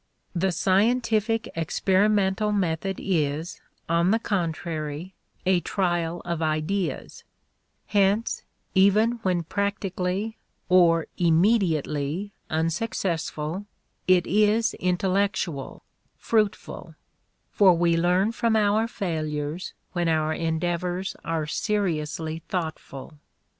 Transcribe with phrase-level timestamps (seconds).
[0.33, 5.13] The scientific experimental method is, on the contrary,
[5.45, 7.23] a trial of ideas;
[7.85, 8.41] hence
[8.73, 13.67] even when practically or immediately unsuccessful,
[14.07, 15.83] it is intellectual,
[16.17, 16.95] fruitful;
[17.51, 23.19] for we learn from our failures when our endeavors are seriously thoughtful.